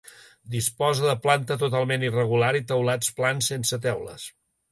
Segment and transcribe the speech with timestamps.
[0.53, 4.27] Disposa de planta totalment irregular i teulats plans sense teules.